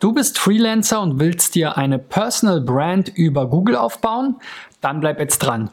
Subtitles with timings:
[0.00, 4.36] Du bist Freelancer und willst dir eine Personal Brand über Google aufbauen?
[4.80, 5.68] Dann bleib jetzt dran.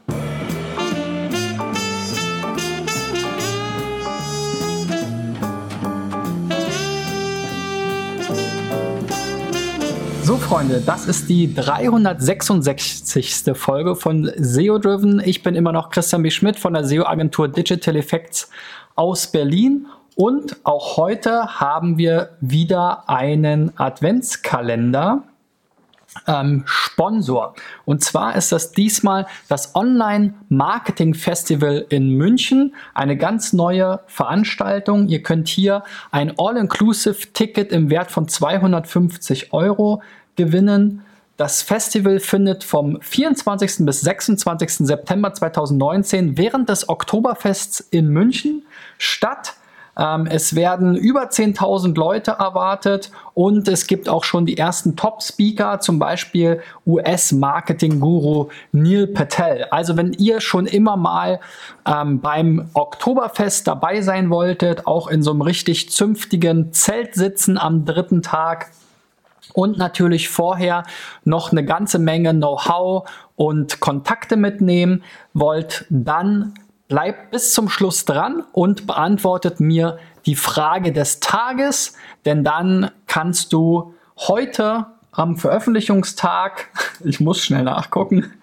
[10.23, 13.45] So, Freunde, das ist die 366.
[13.53, 15.21] Folge von SEO Driven.
[15.23, 16.31] Ich bin immer noch Christian B.
[16.31, 18.49] Schmidt von der SEO-Agentur Digital Effects
[18.97, 19.87] aus Berlin
[20.17, 25.21] und auch heute haben wir wieder einen Adventskalender.
[26.25, 27.53] Ähm, Sponsor.
[27.85, 32.73] Und zwar ist das diesmal das Online Marketing Festival in München.
[32.95, 35.07] Eine ganz neue Veranstaltung.
[35.07, 40.01] Ihr könnt hier ein All-Inclusive Ticket im Wert von 250 Euro
[40.35, 41.03] gewinnen.
[41.35, 43.85] Das Festival findet vom 24.
[43.85, 44.87] bis 26.
[44.87, 48.65] September 2019 während des Oktoberfests in München
[48.97, 49.56] statt.
[49.97, 55.79] Ähm, es werden über 10.000 Leute erwartet und es gibt auch schon die ersten Top-Speaker,
[55.79, 59.65] zum Beispiel US-Marketing-Guru Neil Patel.
[59.71, 61.39] Also wenn ihr schon immer mal
[61.87, 67.85] ähm, beim Oktoberfest dabei sein wolltet, auch in so einem richtig zünftigen Zelt sitzen am
[67.85, 68.71] dritten Tag,
[69.53, 70.83] und natürlich vorher
[71.23, 75.03] noch eine ganze Menge Know-how und Kontakte mitnehmen
[75.33, 76.53] wollt, dann
[76.87, 81.93] bleibt bis zum Schluss dran und beantwortet mir die Frage des Tages,
[82.25, 86.69] denn dann kannst du heute am Veröffentlichungstag,
[87.03, 88.33] ich muss schnell nachgucken,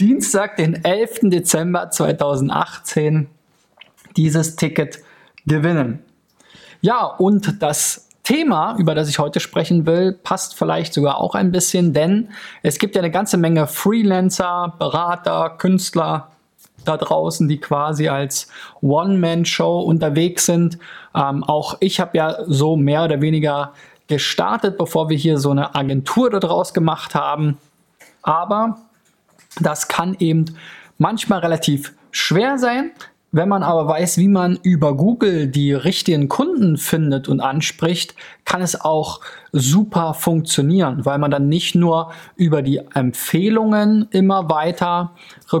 [0.00, 1.20] Dienstag, den 11.
[1.22, 3.28] Dezember 2018,
[4.16, 5.00] dieses Ticket
[5.46, 6.04] gewinnen.
[6.80, 11.50] Ja, und das Thema, über das ich heute sprechen will, passt vielleicht sogar auch ein
[11.50, 12.28] bisschen, denn
[12.62, 16.30] es gibt ja eine ganze Menge Freelancer, Berater, Künstler,
[16.84, 18.48] da draußen, die quasi als
[18.80, 20.78] One-Man-Show unterwegs sind.
[21.14, 23.72] Ähm, auch ich habe ja so mehr oder weniger
[24.06, 27.58] gestartet, bevor wir hier so eine Agentur daraus gemacht haben.
[28.22, 28.78] Aber
[29.60, 30.56] das kann eben
[30.98, 32.92] manchmal relativ schwer sein.
[33.30, 38.14] Wenn man aber weiß, wie man über Google die richtigen Kunden findet und anspricht,
[38.46, 39.20] kann es auch
[39.52, 45.08] super funktionieren, weil man dann nicht nur über die Empfehlungen immer weitere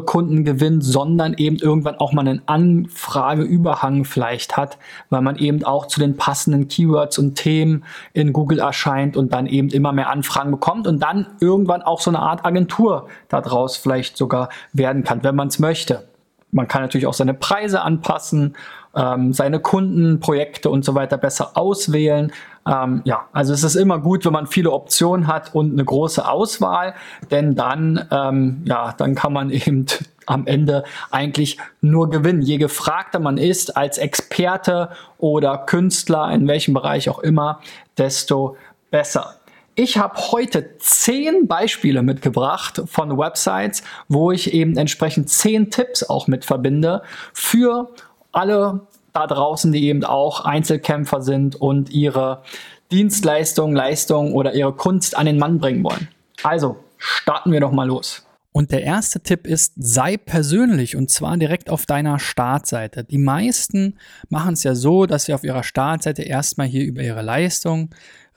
[0.06, 4.78] Kunden gewinnt, sondern eben irgendwann auch mal einen Anfrageüberhang vielleicht hat,
[5.10, 9.46] weil man eben auch zu den passenden Keywords und Themen in Google erscheint und dann
[9.46, 14.16] eben immer mehr Anfragen bekommt und dann irgendwann auch so eine Art Agentur daraus vielleicht
[14.16, 16.07] sogar werden kann, wenn man es möchte.
[16.50, 18.56] Man kann natürlich auch seine Preise anpassen,
[18.96, 22.32] ähm, seine Kunden, Projekte und so weiter besser auswählen.
[22.66, 26.26] Ähm, ja, also es ist immer gut, wenn man viele Optionen hat und eine große
[26.28, 26.94] Auswahl,
[27.30, 29.86] denn dann, ähm, ja, dann kann man eben
[30.26, 32.42] am Ende eigentlich nur gewinnen.
[32.42, 37.60] Je gefragter man ist als Experte oder Künstler, in welchem Bereich auch immer,
[37.96, 38.56] desto
[38.90, 39.37] besser.
[39.80, 46.26] Ich habe heute zehn Beispiele mitgebracht von Websites, wo ich eben entsprechend zehn Tipps auch
[46.26, 47.02] mit verbinde
[47.32, 47.88] für
[48.32, 52.42] alle da draußen, die eben auch Einzelkämpfer sind und ihre
[52.90, 56.08] Dienstleistung, Leistung oder ihre Kunst an den Mann bringen wollen.
[56.42, 58.26] Also starten wir doch mal los.
[58.50, 63.04] Und der erste Tipp ist, sei persönlich und zwar direkt auf deiner Startseite.
[63.04, 63.94] Die meisten
[64.28, 67.90] machen es ja so, dass sie auf ihrer Startseite erstmal hier über ihre Leistung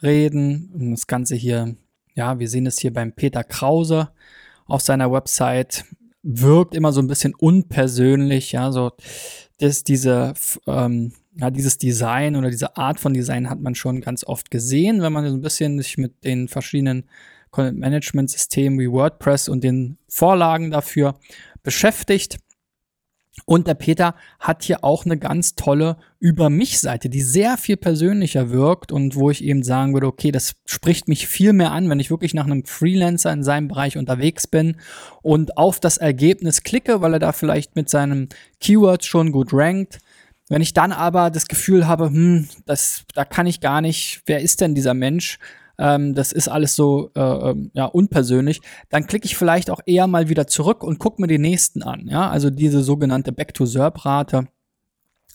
[0.04, 0.72] reden.
[0.74, 1.76] Und das Ganze hier,
[2.14, 4.10] ja, wir sehen es hier beim Peter Krause
[4.66, 5.86] auf seiner Website,
[6.24, 8.92] wirkt immer so ein bisschen unpersönlich, ja, so
[9.58, 10.34] das, diese,
[10.68, 15.02] ähm, ja, dieses Design oder diese Art von Design hat man schon ganz oft gesehen,
[15.02, 17.06] wenn man so ein bisschen sich mit den verschiedenen
[17.52, 21.16] Content-Management-Systemen wie WordPress und den Vorlagen dafür
[21.64, 22.38] beschäftigt.
[23.46, 27.78] Und der Peter hat hier auch eine ganz tolle Über mich Seite, die sehr viel
[27.78, 31.90] persönlicher wirkt und wo ich eben sagen würde, okay, das spricht mich viel mehr an,
[31.90, 34.78] wenn ich wirklich nach einem Freelancer in seinem Bereich unterwegs bin
[35.22, 40.00] und auf das Ergebnis klicke, weil er da vielleicht mit seinem Keyword schon gut rankt.
[40.50, 44.42] Wenn ich dann aber das Gefühl habe, hm, das, da kann ich gar nicht, wer
[44.42, 45.40] ist denn dieser Mensch?
[45.82, 50.06] Ähm, das ist alles so äh, ähm, ja, unpersönlich, dann klicke ich vielleicht auch eher
[50.06, 52.08] mal wieder zurück und gucke mir die nächsten an.
[52.08, 52.30] Ja?
[52.30, 54.48] Also diese sogenannte Back-to-SERP-Rate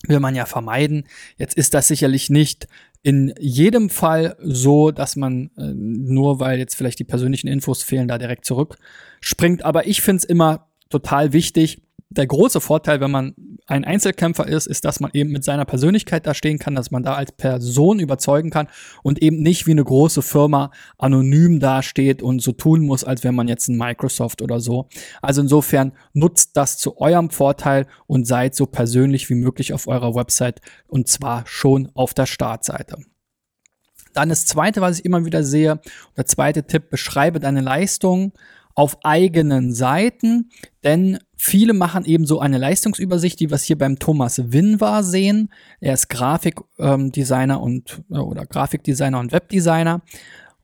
[0.07, 1.05] will man ja vermeiden.
[1.37, 2.67] Jetzt ist das sicherlich nicht
[3.03, 8.07] in jedem Fall so, dass man äh, nur weil jetzt vielleicht die persönlichen Infos fehlen,
[8.07, 9.65] da direkt zurückspringt.
[9.65, 11.81] Aber ich finde es immer total wichtig.
[12.09, 13.35] Der große Vorteil, wenn man
[13.67, 17.03] ein Einzelkämpfer ist, ist, dass man eben mit seiner Persönlichkeit da stehen kann, dass man
[17.03, 18.67] da als Person überzeugen kann
[19.03, 23.33] und eben nicht wie eine große Firma anonym dasteht und so tun muss, als wäre
[23.33, 24.87] man jetzt ein Microsoft oder so.
[25.21, 30.15] Also insofern nutzt das zu eurem Vorteil und seid so persönlich wie möglich auf eurer
[30.15, 32.97] Website und zwar schon auf der Startseite.
[34.13, 35.79] Dann das zweite, was ich immer wieder sehe,
[36.15, 38.31] der zweite Tipp, beschreibe deine Leistung
[38.77, 40.51] auf eigenen Seiten,
[40.83, 45.51] denn viele machen eben so eine Leistungsübersicht, die wir hier beim Thomas Winwar sehen.
[45.79, 50.03] Er ist Grafikdesigner ähm, und äh, oder Grafikdesigner und Webdesigner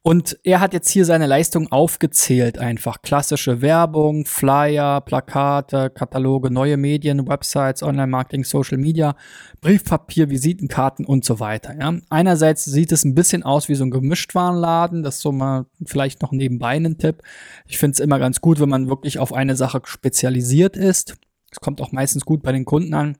[0.05, 6.75] und er hat jetzt hier seine Leistung aufgezählt, einfach klassische Werbung, Flyer, Plakate, Kataloge, neue
[6.75, 9.15] Medien, Websites, Online-Marketing, Social Media,
[9.61, 11.73] Briefpapier, Visitenkarten und so weiter.
[11.79, 11.93] Ja.
[12.09, 16.21] Einerseits sieht es ein bisschen aus wie so ein Gemischtwarenladen, das ist so mal vielleicht
[16.21, 17.21] noch nebenbei ein Tipp.
[17.65, 21.15] Ich finde es immer ganz gut, wenn man wirklich auf eine Sache spezialisiert ist.
[21.49, 23.15] Es kommt auch meistens gut bei den Kunden an.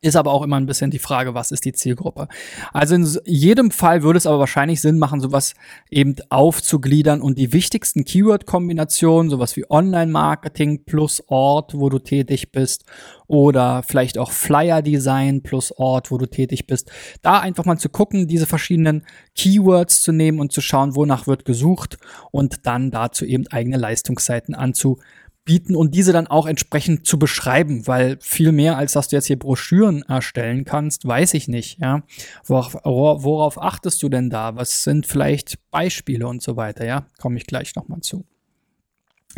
[0.00, 2.28] Ist aber auch immer ein bisschen die Frage, was ist die Zielgruppe?
[2.72, 5.54] Also in jedem Fall würde es aber wahrscheinlich Sinn machen, sowas
[5.90, 12.84] eben aufzugliedern und die wichtigsten Keyword-Kombinationen, sowas wie Online-Marketing plus Ort, wo du tätig bist,
[13.26, 16.90] oder vielleicht auch Flyer-Design plus Ort, wo du tätig bist,
[17.22, 19.06] da einfach mal zu gucken, diese verschiedenen
[19.36, 21.98] Keywords zu nehmen und zu schauen, wonach wird gesucht
[22.32, 25.04] und dann dazu eben eigene Leistungsseiten anzubieten
[25.44, 29.26] bieten und diese dann auch entsprechend zu beschreiben, weil viel mehr als dass du jetzt
[29.26, 32.02] hier Broschüren erstellen kannst, weiß ich nicht, ja.
[32.44, 34.56] Worauf, worauf achtest du denn da?
[34.56, 37.06] Was sind vielleicht Beispiele und so weiter, ja?
[37.18, 38.24] Komme ich gleich nochmal zu.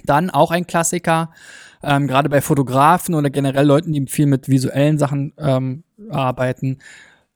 [0.05, 1.31] Dann auch ein Klassiker,
[1.83, 6.79] ähm, gerade bei Fotografen oder generell Leuten, die viel mit visuellen Sachen ähm, arbeiten.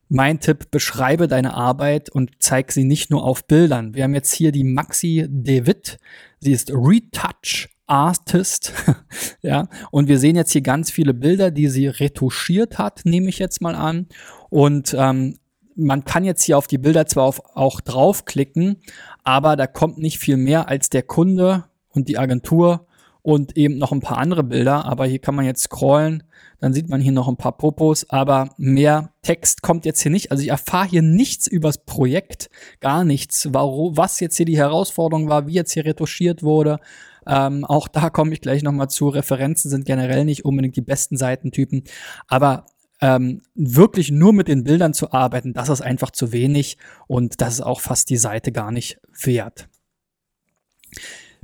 [0.08, 3.94] Mein Tipp, beschreibe deine Arbeit und zeig sie nicht nur auf Bildern.
[3.94, 5.98] Wir haben jetzt hier die Maxi David.
[6.40, 8.72] Sie ist Retouch Artist.
[9.42, 13.38] ja, und wir sehen jetzt hier ganz viele Bilder, die sie retuschiert hat, nehme ich
[13.38, 14.06] jetzt mal an.
[14.50, 15.38] Und ähm,
[15.76, 18.80] man kann jetzt hier auf die Bilder zwar auf, auch draufklicken,
[19.24, 22.86] aber da kommt nicht viel mehr als der Kunde und die Agentur
[23.22, 24.84] und eben noch ein paar andere Bilder.
[24.84, 26.22] Aber hier kann man jetzt scrollen,
[26.60, 30.30] dann sieht man hier noch ein paar Popos, aber mehr Text kommt jetzt hier nicht.
[30.30, 32.48] Also ich erfahre hier nichts übers Projekt,
[32.80, 36.78] gar nichts, warum, was jetzt hier die Herausforderung war, wie jetzt hier retuschiert wurde.
[37.26, 39.08] Ähm, auch da komme ich gleich nochmal zu.
[39.08, 41.84] Referenzen sind generell nicht unbedingt die besten Seitentypen,
[42.28, 42.66] aber
[43.00, 47.54] ähm, wirklich nur mit den Bildern zu arbeiten, das ist einfach zu wenig und das
[47.54, 49.68] ist auch fast die Seite gar nicht wert.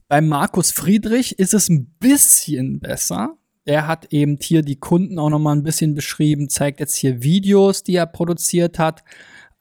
[0.08, 3.36] Beim Markus Friedrich ist es ein bisschen besser.
[3.64, 7.82] Er hat eben hier die Kunden auch nochmal ein bisschen beschrieben, zeigt jetzt hier Videos,
[7.82, 9.04] die er produziert hat.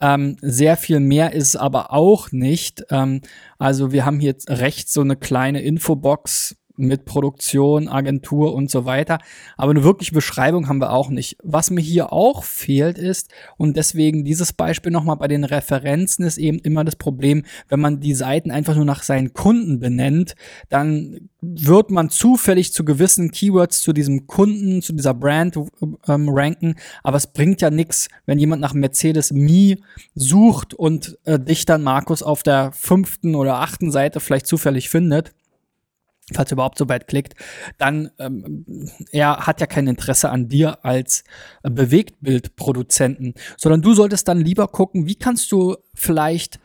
[0.02, 2.84] Ähm, sehr viel mehr ist aber auch nicht.
[2.90, 3.22] Ähm,
[3.60, 9.20] also wir haben hier rechts so eine kleine Infobox mit Produktion, Agentur und so weiter.
[9.58, 11.38] Aber eine wirkliche Beschreibung haben wir auch nicht.
[11.44, 16.38] Was mir hier auch fehlt ist, und deswegen dieses Beispiel nochmal bei den Referenzen ist
[16.38, 20.36] eben immer das Problem, wenn man die Seiten einfach nur nach seinen Kunden benennt,
[20.70, 25.58] dann wird man zufällig zu gewissen Keywords zu diesem Kunden, zu dieser Brand
[26.08, 29.78] ähm, ranken, aber es bringt ja nichts, wenn jemand nach Mercedes Me
[30.14, 35.34] sucht und äh, dich dann Markus auf der fünften oder achten Seite vielleicht zufällig findet
[36.34, 37.36] falls er überhaupt so weit klickt,
[37.78, 38.66] dann ähm,
[39.12, 41.24] er hat ja kein Interesse an dir als
[41.64, 46.60] äh, Bewegtbildproduzenten, sondern du solltest dann lieber gucken, wie kannst du vielleicht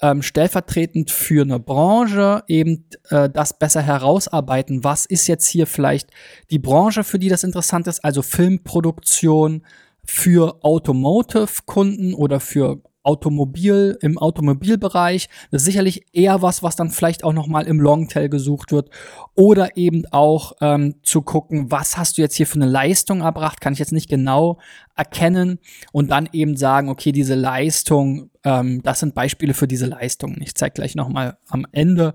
[0.00, 4.84] ähm, stellvertretend für eine Branche eben äh, das besser herausarbeiten.
[4.84, 6.10] Was ist jetzt hier vielleicht
[6.50, 9.64] die Branche, für die das interessant ist, also Filmproduktion
[10.04, 15.28] für Automotive-Kunden oder für Automobil, im Automobilbereich.
[15.50, 18.90] Das ist sicherlich eher was, was dann vielleicht auch nochmal im Longtail gesucht wird.
[19.34, 23.60] Oder eben auch ähm, zu gucken, was hast du jetzt hier für eine Leistung erbracht,
[23.60, 24.58] kann ich jetzt nicht genau
[24.94, 25.58] erkennen
[25.92, 30.40] und dann eben sagen, okay, diese Leistung, ähm, das sind Beispiele für diese Leistungen.
[30.42, 32.14] Ich zeige gleich nochmal am Ende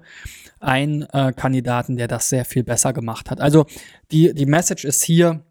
[0.60, 3.42] einen äh, Kandidaten, der das sehr viel besser gemacht hat.
[3.42, 3.66] Also
[4.12, 5.44] die, die Message ist hier,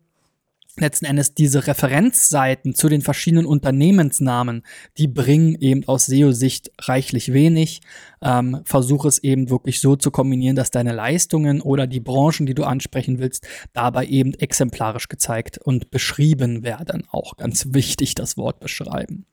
[0.81, 4.63] letzten Endes diese Referenzseiten zu den verschiedenen Unternehmensnamen,
[4.99, 7.81] die bringen eben aus SEO-Sicht reichlich wenig.
[8.23, 12.55] Ähm, versuche es eben wirklich so zu kombinieren, dass deine Leistungen oder die Branchen, die
[12.55, 17.05] du ansprechen willst, dabei eben exemplarisch gezeigt und beschrieben werden.
[17.11, 19.27] Auch ganz wichtig, das Wort beschreiben.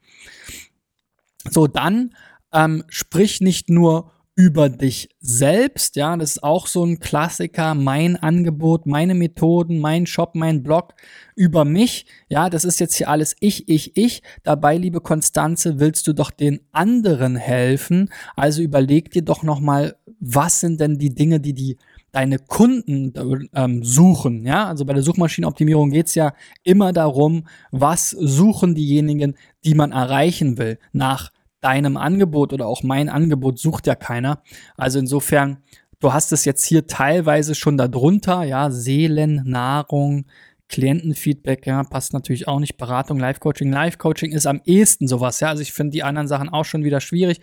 [1.50, 2.16] So, dann
[2.54, 5.96] ähm, sprich nicht nur über dich selbst.
[5.96, 7.76] Ja, das ist auch so ein Klassiker.
[7.76, 10.96] Mein Angebot, meine Methoden, mein Shop, mein Blog
[11.36, 12.06] über mich.
[12.30, 14.24] Ja, das ist jetzt hier alles ich, ich, ich.
[14.44, 18.10] Dabei, liebe Konstanze, willst du doch den anderen helfen.
[18.36, 21.78] Also überleg dir doch nochmal, was sind denn die Dinge, die die
[22.14, 23.12] deine Kunden
[23.54, 24.46] ähm, suchen.
[24.46, 29.36] Ja, also bei der Suchmaschinenoptimierung geht's ja immer darum, was suchen diejenigen,
[29.66, 31.32] die man erreichen will, nach
[31.64, 34.42] deinem Angebot oder auch mein Angebot sucht ja keiner.
[34.78, 35.58] Also insofern,
[36.00, 40.26] du hast es jetzt hier teilweise schon darunter, ja, Seelennahrung,
[40.70, 42.78] Klientenfeedback, ja, passt natürlich auch nicht.
[42.78, 43.72] Beratung, Live-Coaching.
[43.72, 45.50] Live-Coaching ist am ehesten sowas, ja.
[45.50, 47.40] Also ich finde die anderen Sachen auch schon wieder schwierig.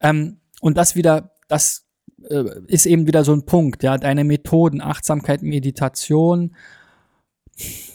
[0.00, 1.86] Ähm, und das wieder, das
[2.28, 3.96] äh, ist eben wieder so ein Punkt, ja.
[3.96, 6.54] Deine Methoden, Achtsamkeit, Meditation,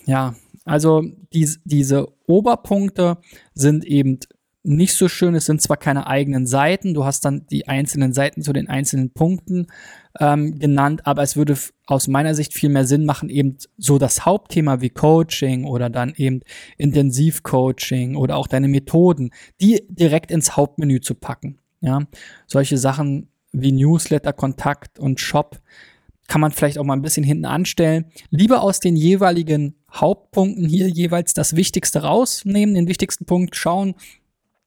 [0.06, 0.36] ja,
[0.66, 3.18] also die, diese Oberpunkte
[3.54, 4.20] sind eben
[4.70, 5.34] nicht so schön.
[5.34, 9.10] Es sind zwar keine eigenen Seiten, du hast dann die einzelnen Seiten zu den einzelnen
[9.10, 9.68] Punkten
[10.20, 11.58] ähm, genannt, aber es würde
[11.88, 16.14] aus meiner Sicht viel mehr Sinn machen, eben so das Hauptthema wie Coaching oder dann
[16.16, 16.42] eben
[16.78, 21.58] Intensivcoaching oder auch deine Methoden, die direkt ins Hauptmenü zu packen.
[21.82, 22.04] Ja,
[22.46, 25.60] solche Sachen wie Newsletter, Kontakt und Shop
[26.28, 28.06] kann man vielleicht auch mal ein bisschen hinten anstellen.
[28.30, 33.96] Lieber aus den jeweiligen Hauptpunkten hier jeweils das Wichtigste rausnehmen, den wichtigsten Punkt schauen,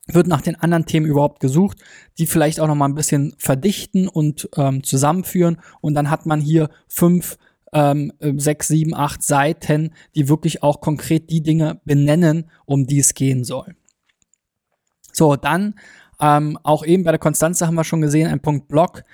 [0.07, 1.79] wird nach den anderen Themen überhaupt gesucht,
[2.19, 6.41] die vielleicht auch noch mal ein bisschen verdichten und ähm, zusammenführen und dann hat man
[6.41, 7.39] hier fünf,
[7.73, 13.15] ähm, sechs, sieben, acht Seiten, die wirklich auch konkret die Dinge benennen, um die es
[13.15, 13.77] gehen soll.
[15.13, 15.75] So, dann
[16.21, 19.05] ähm, auch eben bei der Konstanze haben wir schon gesehen, ein Punkt Blog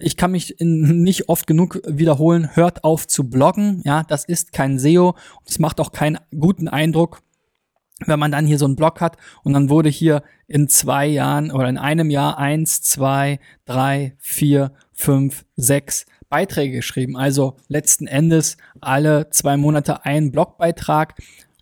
[0.00, 3.82] ich kann mich in, nicht oft genug wiederholen, hört auf zu bloggen.
[3.84, 5.14] Ja, das ist kein SEO.
[5.46, 7.22] Es macht auch keinen guten Eindruck,
[8.06, 11.50] wenn man dann hier so einen Blog hat und dann wurde hier in zwei Jahren
[11.50, 17.16] oder in einem Jahr eins, zwei, drei, vier, fünf, sechs Beiträge geschrieben.
[17.16, 21.14] Also letzten Endes alle zwei Monate ein Blogbeitrag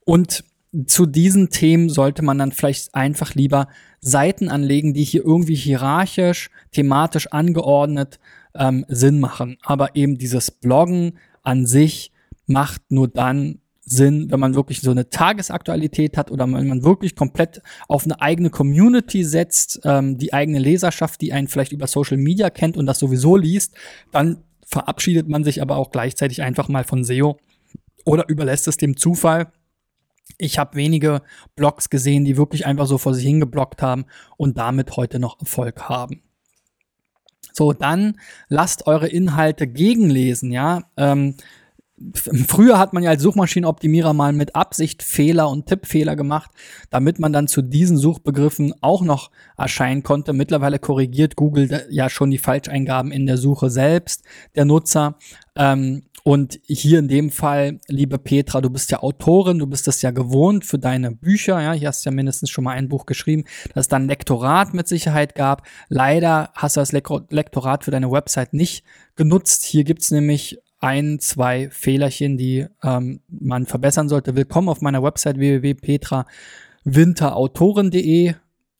[0.05, 0.45] und
[0.87, 3.69] zu diesen Themen sollte man dann vielleicht einfach lieber
[4.01, 8.19] Seiten anlegen, die hier irgendwie hierarchisch, thematisch angeordnet
[8.55, 9.59] ähm, Sinn machen.
[9.63, 12.13] Aber eben dieses Bloggen an sich
[12.47, 13.59] macht nur dann
[13.93, 18.21] Sinn, wenn man wirklich so eine Tagesaktualität hat oder wenn man wirklich komplett auf eine
[18.21, 22.87] eigene Community setzt, ähm, die eigene Leserschaft, die einen vielleicht über Social Media kennt und
[22.87, 23.75] das sowieso liest,
[24.11, 27.39] dann verabschiedet man sich aber auch gleichzeitig einfach mal von SEO
[28.05, 29.53] oder überlässt es dem Zufall
[30.39, 31.23] ich habe wenige
[31.57, 34.07] Blogs gesehen, die wirklich einfach so vor sich hingeblockt haben
[34.37, 36.23] und damit heute noch Erfolg haben.
[37.53, 38.19] So, dann
[38.49, 40.85] lasst eure Inhalte gegenlesen, ja.
[40.97, 41.37] Ähm,
[42.49, 46.51] früher hat man ja als Suchmaschinenoptimierer mal mit Absicht Fehler und Tippfehler gemacht,
[46.91, 50.33] damit man dann zu diesen Suchbegriffen auch noch erscheinen konnte.
[50.33, 55.17] Mittlerweile korrigiert Google ja schon die Falscheingaben in der Suche selbst der Nutzer.
[55.55, 60.03] Ähm, und hier in dem Fall, liebe Petra, du bist ja Autorin, du bist das
[60.03, 63.07] ja gewohnt für deine Bücher, ja, hier hast du ja mindestens schon mal ein Buch
[63.07, 63.45] geschrieben,
[63.75, 65.67] dass es dann Lektorat mit Sicherheit gab.
[65.89, 68.85] Leider hast du das Lektorat für deine Website nicht
[69.17, 69.65] genutzt.
[69.65, 74.35] Hier gibt's nämlich ein, zwei Fehlerchen, die ähm, man verbessern sollte.
[74.37, 78.35] Willkommen auf meiner Website www.petrawinterautoren.de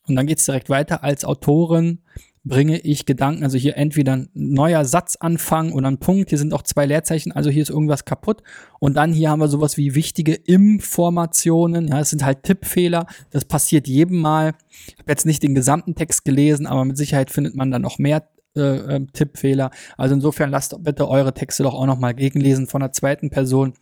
[0.07, 1.99] und dann geht's direkt weiter als Autorin
[2.45, 6.63] bringe ich Gedanken, also hier entweder ein neuer Satzanfang oder ein Punkt, hier sind auch
[6.63, 8.43] zwei Leerzeichen, also hier ist irgendwas kaputt.
[8.79, 13.45] Und dann hier haben wir sowas wie wichtige Informationen, ja, es sind halt Tippfehler, das
[13.45, 14.55] passiert jedem Mal.
[14.87, 17.97] Ich habe jetzt nicht den gesamten Text gelesen, aber mit Sicherheit findet man da noch
[17.97, 19.71] mehr äh, äh, Tippfehler.
[19.97, 23.73] Also insofern lasst bitte eure Texte doch auch nochmal gegenlesen von der zweiten Person.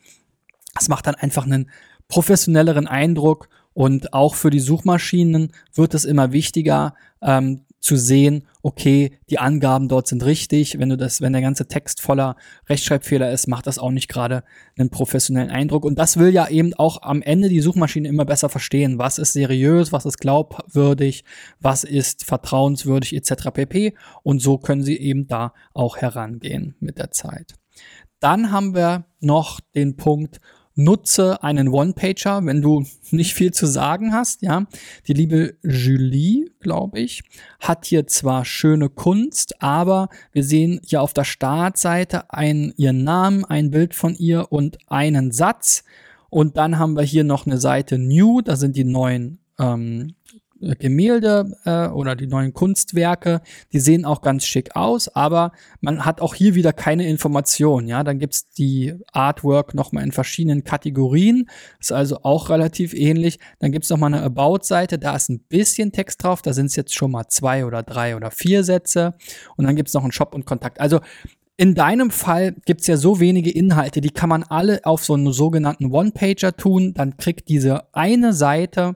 [0.74, 1.70] Das macht dann einfach einen
[2.08, 9.18] professionelleren Eindruck und auch für die Suchmaschinen wird es immer wichtiger, ähm, zu sehen, okay,
[9.30, 10.78] die Angaben dort sind richtig.
[10.78, 12.36] Wenn du das, wenn der ganze Text voller
[12.70, 14.44] Rechtschreibfehler ist, macht das auch nicht gerade
[14.78, 15.84] einen professionellen Eindruck.
[15.84, 19.00] Und das will ja eben auch am Ende die Suchmaschine immer besser verstehen.
[19.00, 21.26] Was ist seriös, was ist glaubwürdig,
[21.60, 23.50] was ist vertrauenswürdig etc.
[23.52, 23.96] pp.
[24.22, 27.56] Und so können sie eben da auch herangehen mit der Zeit.
[28.20, 30.40] Dann haben wir noch den Punkt,
[30.75, 34.66] nutze einen One-Pager, wenn du nicht viel zu sagen hast, ja.
[35.08, 37.24] Die liebe Julie, glaube ich,
[37.60, 43.46] hat hier zwar schöne Kunst, aber wir sehen hier auf der Startseite einen, ihren Namen,
[43.46, 45.84] ein Bild von ihr und einen Satz.
[46.30, 50.16] Und dann haben wir hier noch eine Seite New, da sind die neuen ähm,
[50.80, 53.41] Gemälde äh, oder die neuen Kunstwerke,
[53.74, 57.88] die sehen auch ganz schick aus, aber man hat auch hier wieder keine Information.
[57.88, 61.50] Ja, dann gibt's die Artwork nochmal in verschiedenen Kategorien,
[61.80, 63.39] ist also auch relativ ähnlich.
[63.60, 66.75] Dann gibt's noch mal eine About-Seite, da ist ein bisschen Text drauf, da sind es
[66.75, 69.15] jetzt schon mal zwei oder drei oder vier Sätze
[69.58, 70.80] und dann gibt's noch einen Shop und Kontakt.
[70.80, 71.00] Also
[71.62, 75.32] in deinem Fall gibt's ja so wenige Inhalte, die kann man alle auf so einen
[75.32, 76.96] sogenannten One-Pager tun.
[76.96, 78.96] Dann kriegt diese eine Seite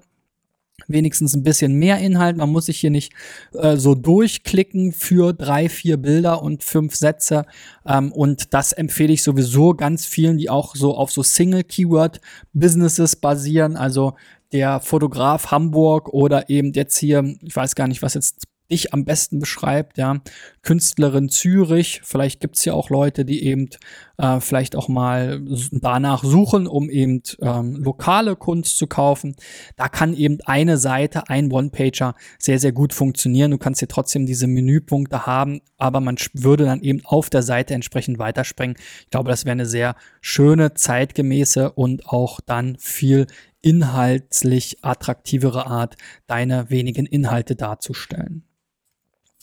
[0.88, 2.38] wenigstens ein bisschen mehr Inhalt.
[2.38, 3.14] Man muss sich hier nicht
[3.54, 7.46] äh, so durchklicken für drei, vier Bilder und fünf Sätze.
[7.86, 13.78] Ähm, und das empfehle ich sowieso ganz vielen, die auch so auf so Single-Keyword-Businesses basieren.
[13.78, 14.14] Also
[14.52, 19.06] der Fotograf Hamburg oder eben jetzt hier, ich weiß gar nicht, was jetzt dich am
[19.06, 20.22] besten beschreibt, ja.
[20.62, 23.70] Künstlerin Zürich, vielleicht gibt's ja auch Leute, die eben
[24.18, 25.42] äh, vielleicht auch mal
[25.72, 29.36] danach suchen, um eben ähm, lokale Kunst zu kaufen.
[29.76, 33.52] Da kann eben eine Seite, ein One-Pager sehr, sehr gut funktionieren.
[33.52, 37.76] Du kannst hier trotzdem diese Menüpunkte haben, aber man würde dann eben auf der Seite
[37.76, 38.78] entsprechend weiterspringen.
[39.02, 43.28] Ich glaube, das wäre eine sehr schöne, zeitgemäße und auch dann viel
[43.62, 45.96] inhaltlich attraktivere Art,
[46.28, 48.44] deine wenigen Inhalte darzustellen.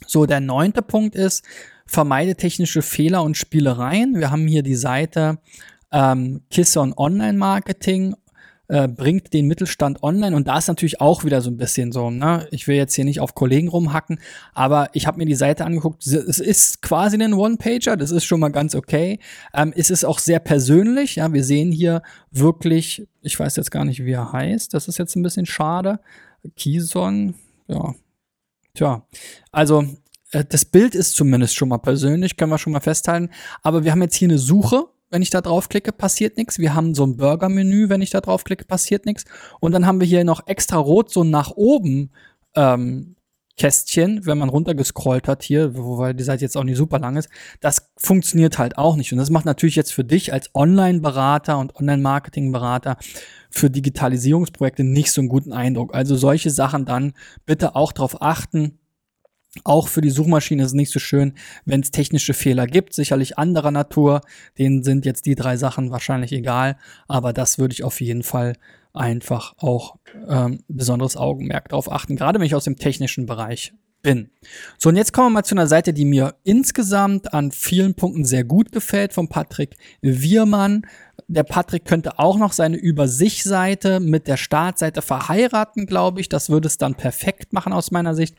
[0.07, 1.45] So, der neunte Punkt ist,
[1.87, 4.19] vermeide technische Fehler und Spielereien.
[4.19, 5.39] Wir haben hier die Seite
[5.91, 8.15] ähm, Kisson Online Marketing
[8.73, 12.11] äh, bringt den Mittelstand online und da ist natürlich auch wieder so ein bisschen so,
[12.11, 12.49] ne?
[12.53, 14.19] Ich will jetzt hier nicht auf Kollegen rumhacken,
[14.55, 16.07] aber ich habe mir die Seite angeguckt.
[16.07, 19.19] Es ist quasi ein One-Pager, das ist schon mal ganz okay.
[19.53, 21.33] Ähm, es ist auch sehr persönlich, ja.
[21.35, 24.73] Wir sehen hier wirklich, ich weiß jetzt gar nicht, wie er heißt.
[24.73, 26.01] Das ist jetzt ein bisschen schade.
[26.57, 27.35] Kison,
[27.69, 27.95] ja,
[28.75, 29.07] Tja,
[29.51, 29.85] also
[30.31, 33.31] äh, das Bild ist zumindest schon mal persönlich, können wir schon mal festhalten.
[33.63, 34.87] Aber wir haben jetzt hier eine Suche.
[35.11, 36.59] Wenn ich da draufklicke, passiert nichts.
[36.59, 39.25] Wir haben so ein Burger-Menü, wenn ich da draufklicke, passiert nichts.
[39.61, 42.11] Und dann haben wir hier noch extra rot so nach oben
[42.57, 43.17] ähm,
[43.59, 47.29] Kästchen, wenn man runtergescrollt hat hier, wobei die Seite jetzt auch nicht super lang ist,
[47.61, 49.13] das funktioniert halt auch nicht.
[49.13, 52.97] Und das macht natürlich jetzt für dich als Online-Berater und Online-Marketing-Berater
[53.53, 55.95] für Digitalisierungsprojekte nicht so einen guten Eindruck.
[55.95, 57.13] Also solche Sachen dann
[57.47, 58.79] bitte auch darauf achten.
[59.65, 61.35] Auch für die Suchmaschine ist es nicht so schön,
[61.67, 64.23] wenn es technische Fehler gibt, sicherlich anderer Natur.
[64.59, 68.55] Denen sind jetzt die drei Sachen wahrscheinlich egal, aber das würde ich auf jeden Fall
[68.95, 74.31] einfach auch ähm, besonderes Augenmerk darauf achten, gerade wenn ich aus dem technischen Bereich bin.
[74.79, 78.25] So, und jetzt kommen wir mal zu einer Seite, die mir insgesamt an vielen Punkten
[78.25, 80.87] sehr gut gefällt, von Patrick Wiermann.
[81.29, 86.29] Der Patrick könnte auch noch seine Über-sich-Seite mit der Startseite verheiraten, glaube ich.
[86.29, 88.37] Das würde es dann perfekt machen aus meiner Sicht.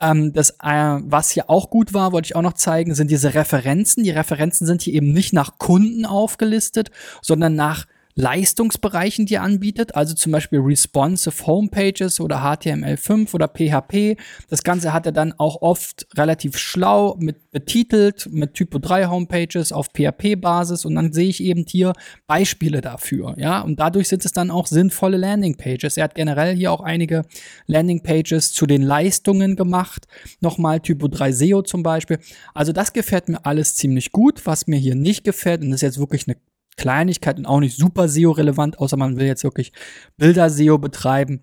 [0.00, 3.34] Ähm, das, äh, was hier auch gut war, wollte ich auch noch zeigen, sind diese
[3.34, 4.04] Referenzen.
[4.04, 6.90] Die Referenzen sind hier eben nicht nach Kunden aufgelistet,
[7.22, 14.16] sondern nach Leistungsbereichen, die er anbietet, also zum Beispiel responsive Homepages oder HTML5 oder PHP.
[14.48, 19.72] Das Ganze hat er dann auch oft relativ schlau mit betitelt, mit Typo 3 Homepages
[19.72, 21.92] auf PHP-Basis und dann sehe ich eben hier
[22.26, 25.96] Beispiele dafür, ja, und dadurch sind es dann auch sinnvolle Landingpages.
[25.96, 27.22] Er hat generell hier auch einige
[27.66, 30.06] Landingpages zu den Leistungen gemacht,
[30.40, 32.18] nochmal Typo 3 SEO zum Beispiel.
[32.54, 34.46] Also das gefällt mir alles ziemlich gut.
[34.46, 36.36] Was mir hier nicht gefällt, und das ist jetzt wirklich eine
[36.76, 39.72] Kleinigkeit und auch nicht super SEO-relevant, außer man will jetzt wirklich
[40.16, 41.42] Bilder-SEO betreiben,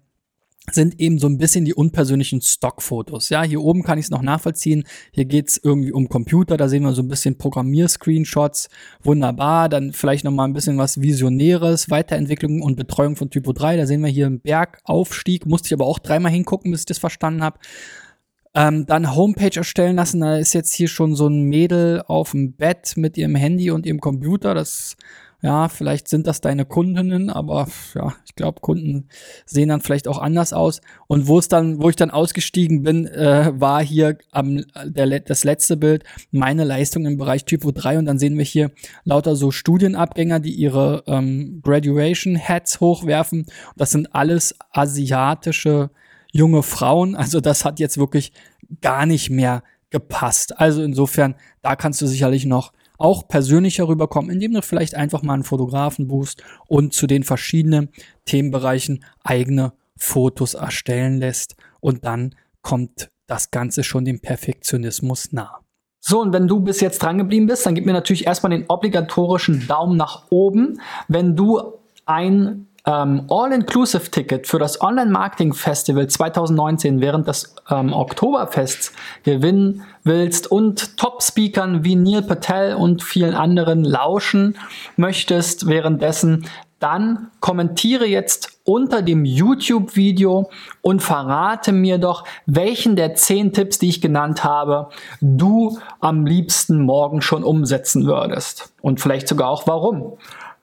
[0.70, 3.30] sind eben so ein bisschen die unpersönlichen Stockfotos.
[3.30, 4.84] Ja, hier oben kann ich es noch nachvollziehen.
[5.12, 8.70] Hier geht's irgendwie um Computer, da sehen wir so ein bisschen Programmierscreenshots.
[9.02, 9.70] Wunderbar.
[9.70, 13.78] Dann vielleicht noch mal ein bisschen was Visionäres, Weiterentwicklung und Betreuung von Typo 3.
[13.78, 15.48] Da sehen wir hier einen Bergaufstieg.
[15.48, 17.58] Musste ich aber auch dreimal hingucken, bis ich das verstanden habe.
[18.54, 20.20] Ähm, dann Homepage erstellen lassen.
[20.20, 23.86] Da ist jetzt hier schon so ein Mädel auf dem Bett mit ihrem Handy und
[23.86, 24.54] ihrem Computer.
[24.54, 24.98] Das,
[25.42, 29.08] ja, vielleicht sind das deine Kundinnen, aber ja, ich glaube, Kunden
[29.46, 30.82] sehen dann vielleicht auch anders aus.
[31.08, 35.44] Und wo es dann, wo ich dann ausgestiegen bin, äh, war hier am, der, das
[35.44, 38.72] letzte Bild meine Leistung im Bereich Typo 3 und dann sehen wir hier
[39.04, 43.46] lauter so Studienabgänger, die ihre ähm, Graduation Hats hochwerfen.
[43.76, 45.90] Das sind alles asiatische
[46.32, 47.16] junge Frauen.
[47.16, 48.32] Also das hat jetzt wirklich
[48.82, 50.60] gar nicht mehr gepasst.
[50.60, 55.34] Also insofern, da kannst du sicherlich noch auch persönlicher rüberkommen, indem du vielleicht einfach mal
[55.34, 57.90] einen Fotografen buchst und zu den verschiedenen
[58.26, 61.56] Themenbereichen eigene Fotos erstellen lässt.
[61.80, 65.60] Und dann kommt das Ganze schon dem Perfektionismus nah.
[66.00, 68.66] So, und wenn du bis jetzt dran geblieben bist, dann gib mir natürlich erstmal den
[68.68, 70.80] obligatorischen Daumen nach oben.
[71.08, 71.62] Wenn du
[72.06, 81.84] ein ähm, All-Inclusive-Ticket für das Online-Marketing-Festival 2019 während des ähm, Oktoberfests gewinnen willst und Top-Speakern
[81.84, 84.58] wie Neil Patel und vielen anderen lauschen
[84.98, 86.48] möchtest währenddessen,
[86.82, 90.50] dann kommentiere jetzt unter dem YouTube-Video
[90.82, 94.90] und verrate mir doch, welchen der zehn Tipps, die ich genannt habe,
[95.22, 98.74] du am liebsten morgen schon umsetzen würdest.
[98.82, 100.18] Und vielleicht sogar auch warum.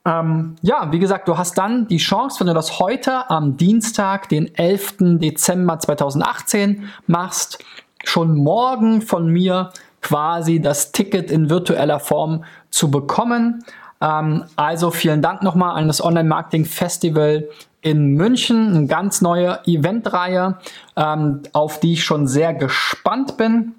[0.05, 4.29] Ähm, ja, wie gesagt, du hast dann die Chance, wenn du das heute am Dienstag,
[4.29, 4.95] den 11.
[5.19, 7.63] Dezember 2018 machst,
[8.03, 13.63] schon morgen von mir quasi das Ticket in virtueller Form zu bekommen.
[14.01, 17.49] Ähm, also vielen Dank nochmal an das Online-Marketing-Festival
[17.81, 20.57] in München, eine ganz neue Eventreihe,
[20.95, 23.75] ähm, auf die ich schon sehr gespannt bin.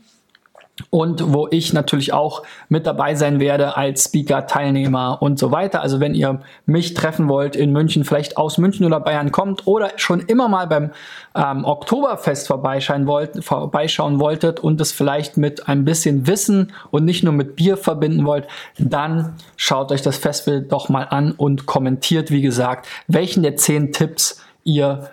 [0.91, 5.83] Und wo ich natürlich auch mit dabei sein werde als Speaker, Teilnehmer und so weiter.
[5.83, 9.91] Also wenn ihr mich treffen wollt in München, vielleicht aus München oder Bayern kommt oder
[9.97, 10.91] schon immer mal beim
[11.35, 17.23] ähm, Oktoberfest vorbeischauen, wollt, vorbeischauen wolltet und es vielleicht mit ein bisschen Wissen und nicht
[17.23, 18.47] nur mit Bier verbinden wollt,
[18.79, 23.93] dann schaut euch das Festival doch mal an und kommentiert, wie gesagt, welchen der zehn
[23.93, 25.11] Tipps ihr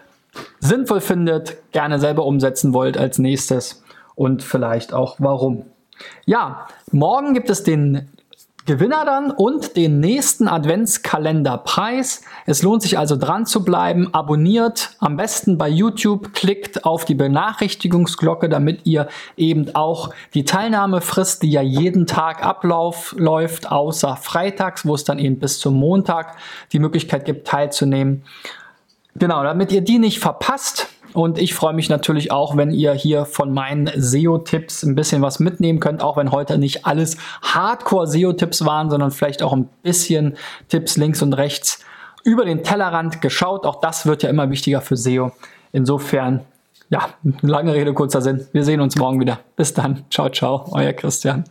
[0.59, 3.83] sinnvoll findet, gerne selber umsetzen wollt als nächstes
[4.17, 5.63] und vielleicht auch warum.
[6.25, 8.09] Ja, morgen gibt es den
[8.65, 12.23] Gewinner dann und den nächsten Adventskalenderpreis.
[12.45, 14.13] Es lohnt sich also dran zu bleiben.
[14.13, 21.43] Abonniert am besten bei YouTube, klickt auf die Benachrichtigungsglocke, damit ihr eben auch die Teilnahmefrist,
[21.43, 26.35] die ja jeden Tag abläuft, außer freitags, wo es dann eben bis zum Montag
[26.73, 28.23] die Möglichkeit gibt, teilzunehmen.
[29.15, 33.25] Genau, damit ihr die nicht verpasst, und ich freue mich natürlich auch, wenn ihr hier
[33.25, 38.89] von meinen SEO-Tipps ein bisschen was mitnehmen könnt, auch wenn heute nicht alles Hardcore-SEO-Tipps waren,
[38.89, 40.37] sondern vielleicht auch ein bisschen
[40.69, 41.83] Tipps links und rechts
[42.23, 43.65] über den Tellerrand geschaut.
[43.65, 45.31] Auch das wird ja immer wichtiger für SEO.
[45.71, 46.41] Insofern,
[46.89, 47.09] ja,
[47.41, 48.47] lange Rede, kurzer Sinn.
[48.51, 49.39] Wir sehen uns morgen wieder.
[49.55, 50.03] Bis dann.
[50.09, 50.65] Ciao, ciao.
[50.71, 51.45] Euer Christian.